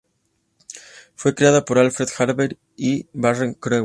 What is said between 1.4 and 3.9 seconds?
por Alfred Harvey y Warren Kremer.